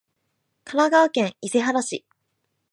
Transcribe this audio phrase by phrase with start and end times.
[0.65, 2.03] 神奈川県伊勢原市